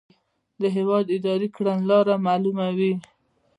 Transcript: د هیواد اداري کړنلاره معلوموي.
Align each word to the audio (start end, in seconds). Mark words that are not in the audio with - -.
د 0.61 0.63
هیواد 0.75 1.05
اداري 1.17 1.47
کړنلاره 1.55 2.15
معلوموي. 2.25 2.93